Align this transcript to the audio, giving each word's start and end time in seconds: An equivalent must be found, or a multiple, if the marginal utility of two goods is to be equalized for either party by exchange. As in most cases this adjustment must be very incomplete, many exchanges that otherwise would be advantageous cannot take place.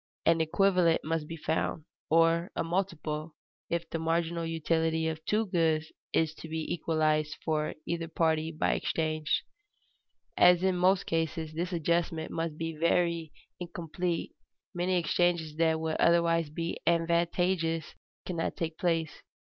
An 0.25 0.41
equivalent 0.41 1.03
must 1.03 1.27
be 1.27 1.37
found, 1.37 1.85
or 2.09 2.49
a 2.55 2.63
multiple, 2.63 3.35
if 3.69 3.87
the 3.91 3.99
marginal 3.99 4.43
utility 4.47 5.07
of 5.07 5.23
two 5.25 5.45
goods 5.45 5.91
is 6.11 6.33
to 6.33 6.49
be 6.49 6.73
equalized 6.73 7.37
for 7.45 7.75
either 7.85 8.07
party 8.07 8.51
by 8.51 8.73
exchange. 8.73 9.43
As 10.35 10.63
in 10.63 10.75
most 10.75 11.05
cases 11.05 11.53
this 11.53 11.71
adjustment 11.71 12.31
must 12.31 12.57
be 12.57 12.75
very 12.75 13.31
incomplete, 13.59 14.33
many 14.73 14.97
exchanges 14.97 15.55
that 15.57 15.77
otherwise 15.99 16.45
would 16.45 16.55
be 16.55 16.79
advantageous 16.87 17.93
cannot 18.25 18.55
take 18.55 18.79
place. 18.79 19.21